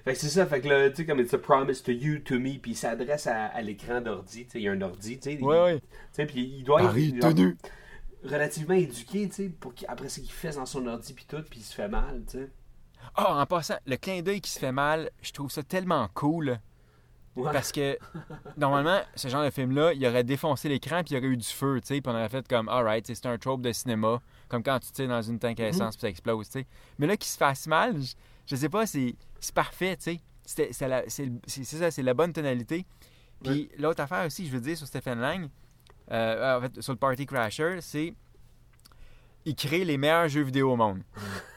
[0.04, 2.20] Fait que c'est ça, fait que là, tu sais, comme It's a promise to you,
[2.20, 4.80] to me, puis il s'adresse à, à l'écran d'ordi, tu sais, il y a un
[4.80, 5.42] ordi, tu sais.
[5.42, 5.80] Ouais, ouais.
[5.80, 7.48] Tu sais, puis il doit Paris être genre,
[8.22, 11.58] relativement éduqué, tu sais, pour qu'après ça, qu'il fait dans son ordi puis tout, puis
[11.58, 12.48] il se fait mal, tu sais.
[13.16, 16.60] Ah, en passant, le clin d'œil qui se fait mal, je trouve ça tellement cool.
[17.36, 17.52] Ouais.
[17.52, 17.96] Parce que
[18.56, 21.46] normalement, ce genre de film-là, il aurait défoncé l'écran puis il y aurait eu du
[21.46, 24.62] feu, tu sais, puis on aurait fait comme, alright, c'est un trope de cinéma, comme
[24.62, 26.66] quand tu tires dans une tank à essence puis ça explose, tu sais.
[26.98, 28.14] Mais là, qu'il se fasse mal, je,
[28.46, 29.14] je sais pas, c'est
[29.54, 30.20] parfait, tu sais.
[30.44, 32.84] C'est ça, c'est la bonne tonalité.
[33.42, 35.48] Puis l'autre affaire aussi, je veux dire, sur Stephen Lang,
[36.10, 38.14] euh, en fait, sur le Party Crasher, c'est.
[39.46, 41.02] Il crée les meilleurs jeux vidéo au monde.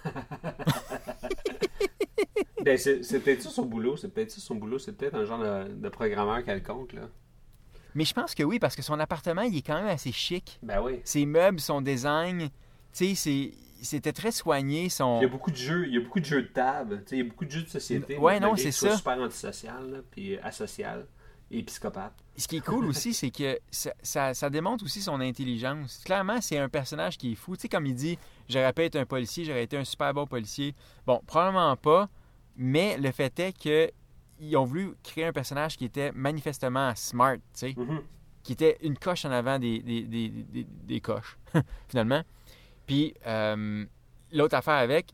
[2.64, 5.40] Ben, c'est, peut-être ça son boulot, c'est peut-être ça son boulot, c'est peut-être un genre
[5.40, 7.10] de, de programmeur quelconque, là.
[7.96, 10.60] Mais je pense que oui, parce que son appartement, il est quand même assez chic.
[10.64, 11.02] Ben oui.
[11.04, 12.50] Ses meubles, son design, tu
[12.92, 13.52] sais, c'est-
[13.84, 14.88] c'était très soigné.
[14.90, 15.20] Son...
[15.20, 17.10] Il y a beaucoup de jeux, il y a beaucoup de jeux de table, tu
[17.10, 18.18] sais, il y a beaucoup de jeux de société.
[18.18, 18.96] Ouais, non, c'est ça.
[18.98, 21.06] super antisocial, là, puis asocial
[21.52, 22.14] et psychopathe.
[22.38, 26.02] Ce qui est cool aussi, c'est que ça, ça- ça démontre aussi son intelligence.
[26.04, 27.56] Clairement, c'est un personnage qui est fou.
[27.56, 28.18] Tu sais, comme il dit,
[28.50, 30.76] j'aurais pu être un policier, j'aurais été un super bon policier.
[31.06, 32.10] Bon, probablement pas,
[32.56, 33.92] mais le fait est que
[34.40, 38.02] ils ont voulu créer un personnage qui était manifestement smart, tu sais, Mhm.
[38.44, 41.38] qui était une coche en avant des, des, des, des- des coches,
[41.88, 42.24] finalement.
[42.86, 43.86] Puis, euh,
[44.32, 45.14] l'autre affaire avec,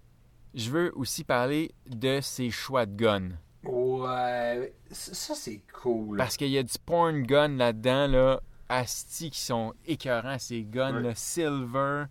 [0.56, 3.30] je veux aussi parler de ses choix de guns.
[3.64, 6.18] Ouais, ça, c'est cool.
[6.18, 10.96] Parce qu'il y a du porn gun là-dedans, là, asti qui sont écœurants, ces guns,
[10.96, 11.02] Ouais.
[11.04, 12.06] là, silver.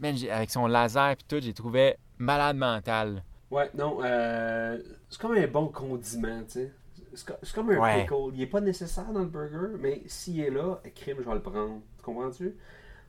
[0.00, 3.22] Man, avec son laser et tout, j'ai trouvé malade mental.
[3.50, 6.72] Ouais, non, euh, c'est comme un bon condiment, tu sais.
[7.14, 8.02] C'est co- c'est comme un Ouais.
[8.02, 8.34] pickle.
[8.34, 11.42] Il est pas nécessaire dans le burger, mais s'il est là, crime, je vais le
[11.42, 11.80] prendre.
[11.96, 12.54] Tu comprends-tu?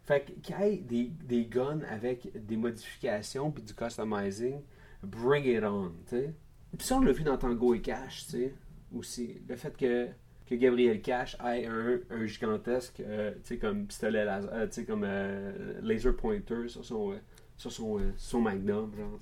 [0.05, 4.61] Fait que qu'il y ait des, des guns avec des modifications puis du customizing,
[5.03, 6.33] bring it on, tu sais.
[6.77, 8.55] Puis ça, on l'a vu dans Tango et Cash, tu sais,
[8.95, 9.41] aussi.
[9.47, 10.07] Le fait que,
[10.49, 14.73] que Gabriel Cash ait un, un gigantesque, euh, tu sais, comme pistolet laser, euh, tu
[14.73, 17.17] sais, comme euh, laser pointer sur son, euh,
[17.57, 19.19] sur son, euh, son magnum, genre.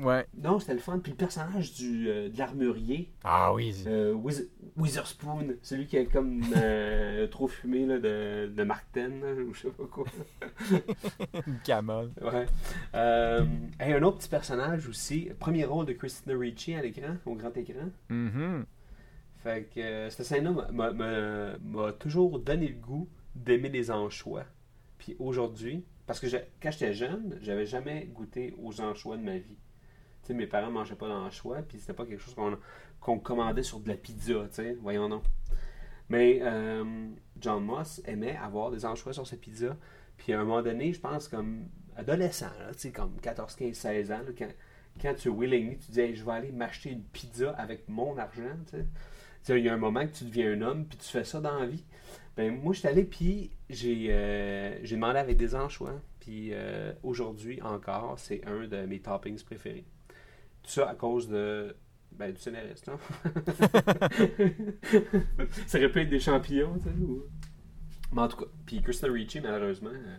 [0.00, 0.24] Ouais.
[0.40, 1.00] Non, c'était le fun.
[1.00, 3.82] Puis le personnage du, euh, de l'armurier, Ah oui.
[3.88, 9.20] euh, Wiz- Witherspoon, celui qui a comme euh, trop fumé là, de, de Mark Ten,
[9.20, 10.04] là, ou je sais pas quoi.
[11.48, 12.10] Une camole.
[12.22, 12.46] Ouais.
[12.94, 17.56] Et un autre petit personnage aussi, premier rôle de Christina Ricci à l'écran, au grand
[17.56, 17.88] écran.
[18.08, 18.66] Mhm.
[19.38, 24.44] Fait que euh, cette scène-là m'a- toujours donné le goût d'aimer les anchois.
[24.98, 26.26] Puis aujourd'hui, parce que
[26.60, 29.56] quand j'étais jeune, j'avais jamais goûté aux anchois de ma vie.
[30.22, 32.34] Tu sais, mes parents mangeaient pas d'anchois, puis c'était pas quelque chose
[33.00, 35.22] qu'on commandait sur de la pizza, tu sais, voyons non.
[36.08, 37.08] Mais euh,
[37.40, 39.76] John Moss aimait avoir des anchois sur sa pizza.
[40.16, 43.74] Puis à un moment donné, je pense comme adolescent, là, tu sais, comme 14, 15,
[43.76, 44.48] 16 ans, quand,
[45.00, 48.56] quand tu willingly, tu dis Hey, je vais aller m'acheter une pizza avec mon argent,
[48.70, 48.86] tu sais.
[49.56, 51.58] Il y a un moment que tu deviens un homme, puis tu fais ça dans
[51.58, 51.84] la vie.
[52.36, 56.00] Ben, moi, je suis allé, puis j'ai euh, j'ai demandé avec des anchois.
[56.20, 59.84] Puis euh, aujourd'hui encore, c'est un de mes toppings préférés.
[60.62, 61.74] Tout ça à cause de
[62.12, 62.88] ben, du scénariste.
[62.88, 62.98] Hein?
[65.66, 66.90] ça aurait pu être des champignons, tu sais.
[66.90, 67.24] ou-
[68.12, 70.16] Mais en tout cas, puis Christina Ricci, malheureusement, euh,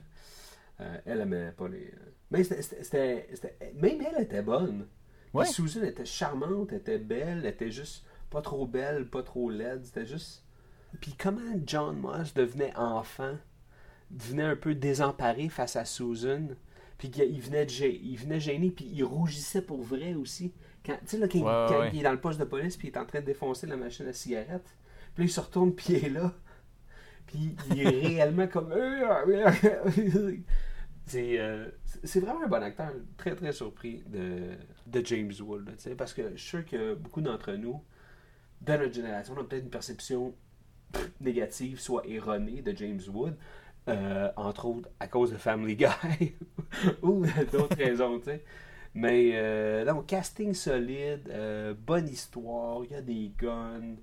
[0.82, 1.92] euh, elle aimait pas les.
[2.32, 3.28] Mais c'était-
[3.76, 4.88] Même elle était bonne.
[5.34, 5.46] Ouais.
[5.46, 9.86] Susan était charmante, était belle, était juste pas trop belle, pas trop laide.
[9.86, 10.44] C'était juste.
[11.02, 13.36] Puis comment John Moss devenait enfant,
[14.12, 16.48] devenait un peu désemparé face à Susan,
[16.98, 20.54] puis il venait, de gê- il venait gêné, puis il rougissait pour vrai aussi.
[20.86, 21.90] Quand, tu sais, là, quand, il- Ouais, ouais, quand ouais.
[21.94, 23.78] il est dans le poste de police, puis il est en train de défoncer la
[23.78, 24.66] machine à cigarette,
[25.14, 26.34] puis là, il se retourne, puis il est là,
[27.28, 28.74] puis il est réellement comme.
[31.06, 31.70] C'est euh,
[32.04, 32.92] c'est vraiment un bon acteur.
[33.18, 34.52] Très, très surpris de,
[34.86, 35.70] de James Wood.
[35.98, 37.82] parce que je suis sûr que beaucoup d'entre nous,
[38.62, 40.34] de notre génération, on a peut-être une perception
[41.22, 43.36] négative, soit erronée de James Wood,
[43.88, 46.36] euh, entre autres à cause de Family Guy
[47.02, 48.20] ou d'autres raisons.
[48.20, 48.44] tu sais.
[48.96, 53.96] Mais euh, non, casting solide, euh, bonne histoire, il y a des guns,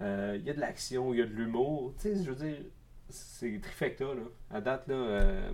[0.00, 1.94] euh, il y a de l'action, il y a de l'humour.
[1.96, 2.56] Tu sais, je veux dire,
[3.08, 4.22] c'est trifecta, là.
[4.50, 5.52] À date, là, euh,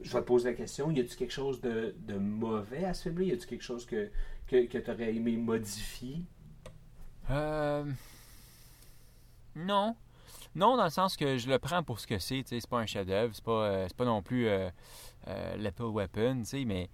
[0.00, 0.90] je vais te poser la question.
[0.90, 3.24] Y a-tu quelque chose de, de mauvais à ce film-là?
[3.26, 4.10] Y a-tu quelque chose que,
[4.46, 6.22] que, que tu aurais aimé modifier?
[7.30, 7.84] Euh,
[9.54, 9.96] Non.
[10.54, 12.42] Non, dans le sens que je le prends pour ce que c'est.
[12.42, 14.70] tu sais, C'est pas un chef-d'œuvre, c'est pas, euh, c'est pas non plus euh,
[15.28, 16.88] euh, Lethal Weapon, tu sais, mais,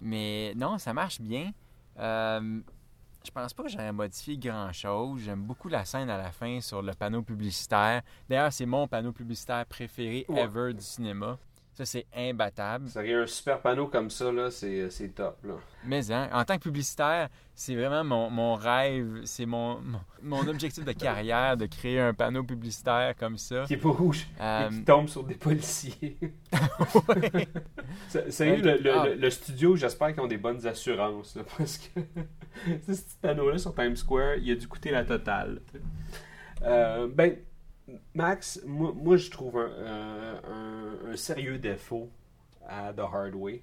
[0.00, 1.52] mais non, ça marche bien.
[1.98, 2.60] Euh,
[3.24, 5.22] je pense pas que j'aurais modifié grand-chose.
[5.22, 8.02] J'aime beaucoup la scène à la fin sur le panneau publicitaire.
[8.28, 10.40] D'ailleurs, c'est mon panneau publicitaire préféré Ouais.
[10.42, 11.38] ever du cinéma.
[11.76, 12.88] Ça, c'est imbattable.
[12.88, 15.54] Ça aurait un super panneau comme ça, là, c'est c'est top, là.
[15.84, 20.46] Mais hein, en tant que publicitaire, c'est vraiment mon, mon rêve, c'est mon, mon, mon
[20.48, 23.64] objectif de carrière de créer un panneau publicitaire comme ça.
[23.66, 26.16] Qui est pas rouge Euh, et qui tombe sur des policiers.
[27.08, 27.48] Ouais.
[28.08, 29.06] Ça- Sérieux, le, le- Ah.
[29.06, 32.00] le- le studio, j'espère qu'ils ont des bonnes assurances, là, parce que
[32.86, 35.60] ce petit panneau-là sur Times Square, il a dû coûter la totale.
[36.62, 37.34] Euh, ben,
[38.14, 40.40] Max, moi, moi, je trouve un, euh,
[41.06, 42.08] un- un sérieux défaut
[42.66, 43.62] à The Hard Way.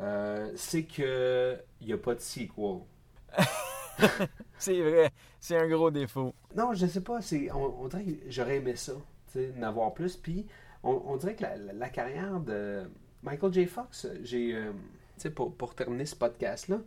[0.00, 2.80] Euh, c'est que il n'y a pas de sequel.
[4.58, 6.34] C'est vrai, c'est un gros défaut.
[6.54, 7.20] Non, je sais pas.
[7.22, 10.16] C'est, on, on dirait que j'aurais aimé ça, tu sais, d'en avoir plus.
[10.16, 10.46] Puis,
[10.82, 12.90] on, on dirait que la, la- la carrière de
[13.22, 13.66] Michael J.
[13.66, 14.72] Fox, j'ai, euh,
[15.34, 16.78] pour, pour terminer ce podcast-là,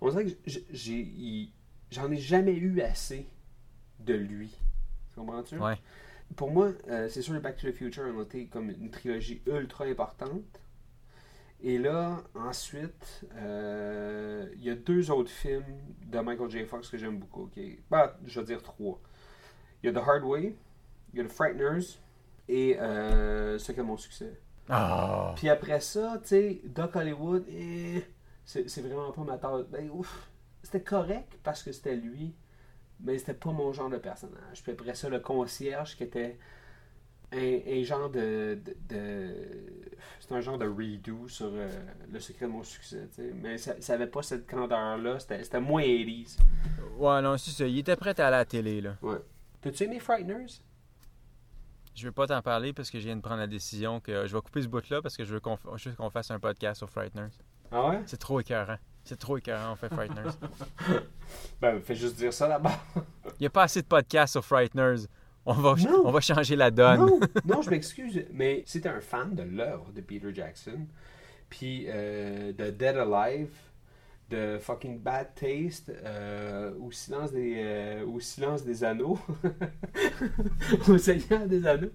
[0.00, 1.48] on dirait que j'ai,
[1.90, 3.26] j'en ai jamais eu assez
[4.00, 4.54] de lui.
[5.12, 5.58] Tu comprends-tu?
[5.58, 5.78] Ouais.
[6.36, 9.42] Pour moi, euh, c'est sûr que Back to the Future a été comme une trilogie
[9.46, 10.60] ultra importante.
[11.62, 15.64] Et là, ensuite, euh, il y a deux autres films
[16.06, 16.64] de Michael J.
[16.64, 17.42] Fox que j'aime beaucoup.
[17.44, 17.60] ok?
[17.90, 18.98] Bah, je vais dire trois.
[19.82, 20.56] Il y a The Hard Way,
[21.12, 21.98] il y a The Frighteners
[22.48, 24.40] et euh, Secret de mon succès.
[24.68, 25.34] Ah.
[25.36, 28.04] Puis après ça, tu sais, Doc Hollywood, eh,
[28.44, 29.66] c'est c'est vraiment pas ma tasse.
[29.70, 30.30] Ben, ouf,
[30.62, 32.34] c'était correct parce que c'était lui,
[33.02, 34.62] mais c'était pas mon genre de personnage.
[34.62, 36.38] Puis après ça, le concierge qui était
[37.32, 38.58] un, un genre de.
[38.64, 41.68] de, de- c'est un genre de redo sur euh,
[42.10, 43.08] le secret de mon succès.
[43.34, 46.38] Mais ça, ça avait pas cette candeur-là, c'était c'était moins 80s.
[46.98, 47.66] Ouais, non, c'est ça.
[47.66, 48.96] Il était prêt à aller à la télé, là.
[49.02, 49.18] Ouais.
[49.60, 50.60] T'as-tu aimé Frighteners?
[51.94, 54.34] Je veux pas t'en parler parce que je viens de prendre la décision que je
[54.34, 57.28] vais couper ce bout-là parce que je veux qu'on fasse un podcast sur Frighteners.
[57.70, 58.00] Ah ouais?
[58.06, 58.78] C'est trop écœurant.
[59.04, 60.30] C'est trop écœurant, on fait Frighteners.
[61.60, 62.78] Ben, fais juste dire ça là-bas.
[63.38, 65.06] Il n'y a pas assez de podcasts sur Frighteners.
[65.46, 66.02] On va, Non.
[66.04, 67.00] on va changer la donne.
[67.00, 70.86] Non, non, je m'excuse, mais c'était un fan de l'œuvre de Peter Jackson,
[71.48, 73.50] puis euh, de Dead Alive,
[74.28, 79.18] de fucking Bad Taste, euh, au silence des, euh, au silence des anneaux,
[80.88, 81.90] au Seigneur des anneaux.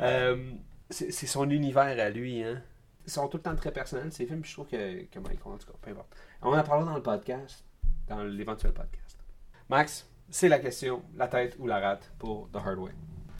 [0.00, 0.50] Euh,
[0.90, 2.60] c'est c'est son univers à lui, hein.
[3.04, 5.52] Ils sont tout le temps très personnels, ces films, puis je trouve que, que Michael,
[5.54, 6.14] en tout cas, peu importe.
[6.42, 7.64] On en parlera dans le podcast,
[8.08, 9.18] dans l'éventuel podcast.
[9.68, 12.92] Max, c'est la question, la tête ou la rate pour The Hard Way?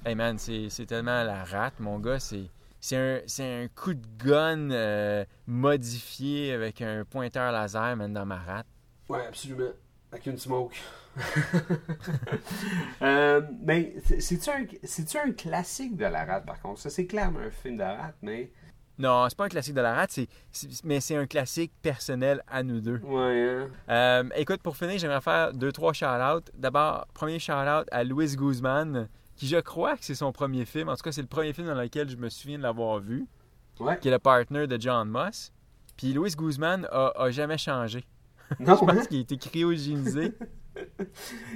[0.04, 2.18] Hey man, c'est tellement la rate, mon gars.
[2.18, 2.44] C'est
[2.80, 8.26] c'est un, c'est un coup de gun euh, modifié avec un pointeur laser, man, dans
[8.26, 8.66] ma rate.
[9.08, 9.70] Ouais, absolument.
[10.10, 10.74] Avec une smoke.
[13.02, 14.48] Euh, mais c'est- c'est-tu
[15.18, 16.80] un, un classique de la rate, par contre?
[16.80, 18.50] Ça, c'est clairement un film de rate, mais...
[18.98, 20.28] Non, c'est pas un classique de la rate, c'est,
[20.84, 22.98] mais c'est un classique personnel à nous deux.
[22.98, 23.68] Ouais, hein?
[23.88, 26.50] Euh, écoute, pour finir, j'aimerais faire deux, trois shout-outs.
[26.54, 30.88] D'abord, premier shout-out à Luis Guzman, qui je crois que c'est son premier film.
[30.90, 33.26] En tout cas, c'est le premier film dans lequel je me souviens de l'avoir vu,
[33.80, 33.98] Ouais.
[33.98, 35.50] qui est le partner de John Moss.
[35.96, 38.04] Puis Luis Guzman a, a jamais changé.
[38.60, 38.94] Non, Je hein?
[38.94, 40.34] pense qu'il a été cryogénisé.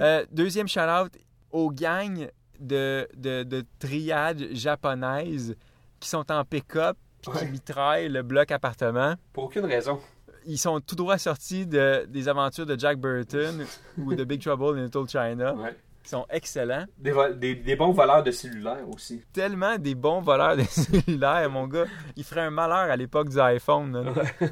[0.00, 1.12] Euh, deuxième shout-out
[1.50, 5.54] aux gangs de, de, de triades japonaises
[6.00, 6.96] qui sont en pick-up
[7.30, 7.50] puis qui Ouais.
[7.50, 9.14] mitraillent le bloc appartement.
[9.32, 10.00] Pour aucune raison.
[10.46, 13.64] Ils sont tout droit sortis de, des aventures de Jack Burton
[13.98, 15.54] ou de Big Trouble in Little China.
[15.54, 15.74] Ouais.
[16.04, 16.84] Ils sont excellents.
[16.98, 19.24] Des, vol- des, des bons voleurs de cellulaires aussi.
[19.32, 21.86] Tellement des bons voleurs de cellulaires, mon gars.
[22.14, 24.04] Il ferait un malheur à l'époque du iPhone.
[24.04, 24.12] là.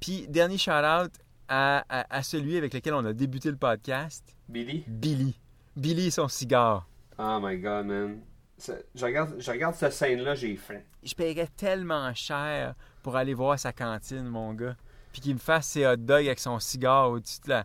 [0.00, 1.10] Puis, dernier shout-out
[1.48, 4.84] à, à- à celui avec lequel on a débuté le podcast, Billy?
[4.86, 5.34] Billy.
[5.76, 6.86] Billy et son cigare.
[7.18, 8.18] Oh my god, man.
[8.94, 10.80] Je, regarde, je regarde cette scène-là, j'ai faim.
[11.02, 14.76] Je paierais tellement cher pour aller voir sa cantine, mon gars.
[15.12, 17.64] Puis qu'il me fasse ses hot dogs avec son cigare au-dessus de la,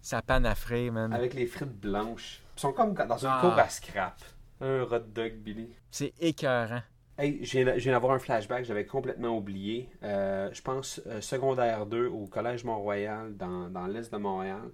[0.00, 1.12] sa panne à frire, man.
[1.12, 2.40] Avec les frites blanches.
[2.56, 3.38] Ils sont comme dans une Ah.
[3.40, 4.18] cour à scrap.
[4.60, 5.68] Un hot dog, Billy.
[5.90, 6.82] C'est écœurant.
[7.18, 9.88] Hey, je viens, d'avoir un flashback, j'avais complètement oublié.
[10.02, 14.70] Euh, je pense euh, secondaire 2 au Collège Mont-Royal, dans, dans l'est de Montréal.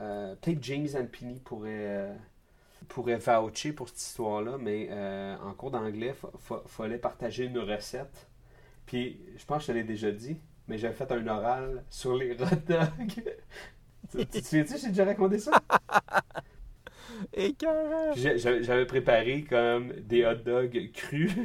[0.00, 2.10] Euh, Peut-être James Ampini pourrait,
[2.88, 6.14] pourrait voucher pour cette histoire-là, mais euh, en cours d'anglais,
[6.50, 8.28] il fallait partager une recette.
[8.86, 12.14] Puis, je pense que je te l'ai déjà dit, mais j'avais fait un oral sur
[12.16, 13.22] les hot dogs.
[14.10, 15.52] tu tu te souviens-tu, j'ai déjà raconté ça?
[18.14, 21.32] J'avais préparé comme des hot dogs crus.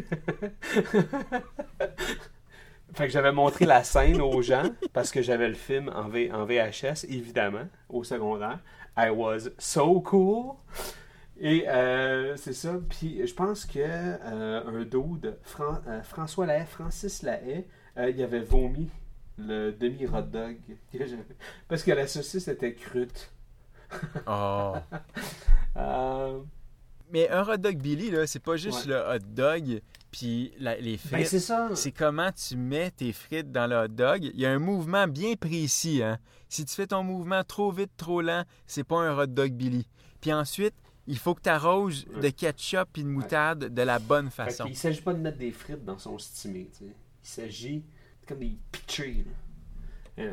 [2.94, 6.32] fait que j'avais montré la scène aux gens parce que j'avais le film en, V-
[6.32, 8.60] en VHS, évidemment, au secondaire.
[8.98, 10.56] I was so cool.
[11.44, 12.80] Et euh, c'est ça.
[12.90, 17.66] Puis je pense que euh, un dude, Fran- euh, François Lahaye, Francis Lahaye,
[17.98, 18.90] euh, il avait vomi
[19.38, 20.58] le demi-hot dog.
[20.94, 21.26] que j'avais-
[21.68, 23.32] Parce que la saucisse était crute.
[24.28, 24.74] Oh.
[25.78, 26.42] Euh,
[27.14, 28.92] Mais un hot dog Billy, là, c'est pas juste Ouais.
[28.94, 31.28] le hot dog puis la- les ben frites.
[31.28, 31.70] c'est ça.
[31.76, 34.24] c'est comment tu mets tes frites dans le hot dog.
[34.34, 36.04] Il y a un mouvement bien précis.
[36.04, 36.18] Hein?
[36.50, 39.88] Si tu fais ton mouvement trop vite, trop lent, c'est pas un hot dog Billy.
[40.20, 40.76] Puis ensuite,
[41.08, 44.66] il faut que tu arroses de ketchup et de moutarde de la bonne façon.
[44.66, 46.92] qu'il s'agit pas de mettre des frites dans son stimé, tu sais.
[47.24, 47.84] Il s'agit
[48.28, 48.58] comme des.
[50.20, 50.32] Euh,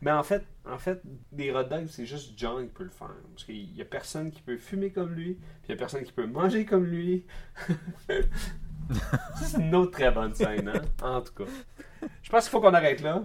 [0.00, 1.00] Mais en fait, en fait,
[1.30, 3.14] des hot dogs, c'est juste John qui peut le faire.
[3.32, 6.04] Parce qu'il y a personne qui peut fumer comme lui, puis il y a personne
[6.04, 7.24] qui peut manger comme lui.
[8.08, 10.82] c'est une autre très bonne scène, hein?
[11.02, 11.50] En tout cas.
[12.22, 13.24] Je pense qu'il faut qu'on arrête là.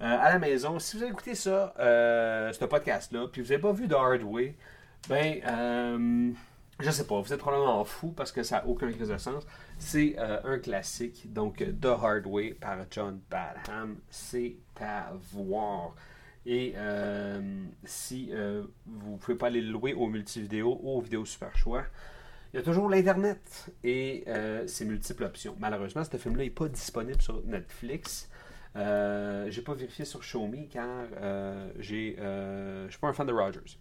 [0.00, 3.62] Euh, à la maison, si vous avez écouté ça, euh, ce podcast-là, puis vous n'avez
[3.62, 4.56] pas vu The Hard Way,
[5.08, 6.32] ben, euh,
[6.80, 9.44] je sais pas, vous êtes probablement fou parce que ça n'a aucun crise de sens.
[9.78, 13.96] C'est euh, un classique, donc The Hard Way par John Badham.
[14.10, 15.94] C'est à voir.
[16.44, 21.00] Et euh, si euh, vous ne pouvez pas aller le louer au multividéo ou aux
[21.00, 21.84] vidéos super choix,
[22.52, 25.56] il y a toujours l'Internet et euh, ses multiples options.
[25.58, 28.28] Malheureusement, ce film-là n'est pas disponible sur Netflix.
[28.74, 33.12] Euh, j'ai pas vérifié sur Show Me car euh, j'ai, euh, je suis pas un
[33.12, 33.78] fan de Rogers.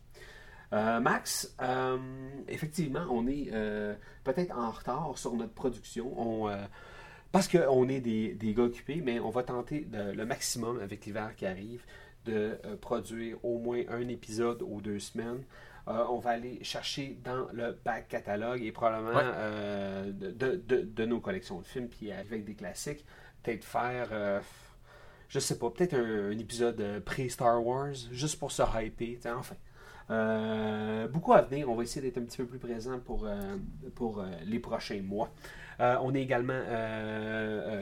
[0.73, 1.97] Euh, Max, euh,
[2.47, 6.13] effectivement, on est euh, peut-être en retard sur notre production.
[6.17, 6.49] On,
[7.31, 11.05] parce qu'on est des, des gars occupés, mais on va tenter de- le maximum avec
[11.05, 11.83] l'hiver qui arrive
[12.25, 15.43] de produire au moins un épisode aux deux semaines.
[15.87, 19.23] Euh, on va aller chercher dans le back catalogue et probablement Ouais.
[19.25, 23.03] euh, de, de- de- de nos collections de films, puis avec des classiques.
[23.43, 24.39] Peut-être faire, euh,
[25.27, 29.37] je sais pas, peut-être un, un épisode pré-Star Wars, juste pour se hyper.
[29.37, 29.55] Enfin,
[30.09, 31.69] euh, beaucoup à venir.
[31.69, 33.57] On va essayer d'être un petit peu plus présent pour, euh,
[33.95, 35.31] pour euh, les prochains mois.
[35.79, 36.61] On est également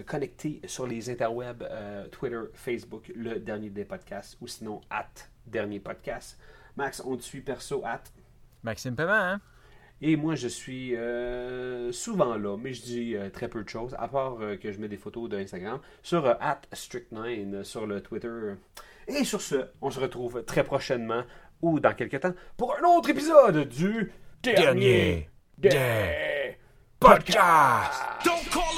[0.05, 1.67] connecté sur les interwebs
[2.11, 5.09] Twitter, Facebook, le dernier des podcasts, ou sinon at
[5.45, 6.39] dernier podcast.
[6.77, 8.03] Max, on te suit perso at?
[8.63, 9.41] Maxime Paiement, hein?
[10.01, 13.95] Et moi, je suis euh, souvent là, mais je dis euh, très peu de choses,
[13.99, 17.85] à part euh, que je mets des photos de Instagram sur at strict9 euh, sur
[17.85, 18.53] le Twitter.
[19.07, 21.23] Et sur ce, on se retrouve très prochainement
[21.61, 26.57] ou dans quelques temps pour un autre épisode du Dernier des
[26.99, 28.03] podcasts.
[28.23, 28.68] Don't call